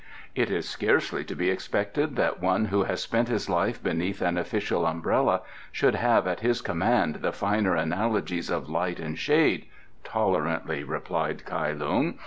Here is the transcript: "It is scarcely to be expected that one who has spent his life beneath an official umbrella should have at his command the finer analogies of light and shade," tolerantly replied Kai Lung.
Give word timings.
"It 0.33 0.49
is 0.49 0.67
scarcely 0.67 1.23
to 1.25 1.35
be 1.35 1.51
expected 1.51 2.15
that 2.15 2.41
one 2.41 2.65
who 2.65 2.85
has 2.85 3.03
spent 3.03 3.27
his 3.27 3.47
life 3.51 3.83
beneath 3.83 4.19
an 4.19 4.35
official 4.35 4.87
umbrella 4.87 5.41
should 5.71 5.93
have 5.93 6.25
at 6.25 6.39
his 6.39 6.59
command 6.61 7.17
the 7.17 7.31
finer 7.31 7.75
analogies 7.75 8.49
of 8.49 8.67
light 8.67 8.99
and 8.99 9.15
shade," 9.15 9.67
tolerantly 10.03 10.83
replied 10.83 11.45
Kai 11.45 11.73
Lung. 11.73 12.17